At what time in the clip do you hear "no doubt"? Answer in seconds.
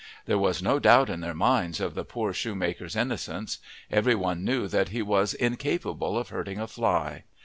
0.63-1.11